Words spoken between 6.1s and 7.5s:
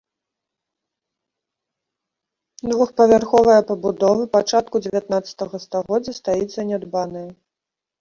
стаіць занядбаная.